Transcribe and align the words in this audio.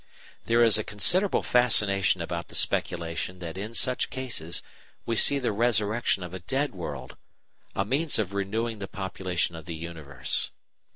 There 0.45 0.63
is 0.63 0.79
a 0.79 0.83
considerable 0.83 1.43
fascination 1.43 2.21
about 2.21 2.47
the 2.47 2.55
speculation 2.55 3.37
that 3.37 3.55
in 3.55 3.75
such 3.75 4.09
cases 4.09 4.63
we 5.05 5.15
see 5.15 5.37
the 5.37 5.51
resurrection 5.51 6.23
of 6.23 6.33
a 6.33 6.39
dead 6.39 6.73
world, 6.73 7.17
a 7.75 7.85
means 7.85 8.17
of 8.17 8.33
renewing 8.33 8.79
the 8.79 8.87
population 8.87 9.55
of 9.55 9.65
the 9.65 9.75
universe. 9.75 10.49